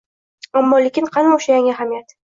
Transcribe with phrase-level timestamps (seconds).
[0.61, 2.19] Ammo-lekin qani o‘sha yangi jamiyat?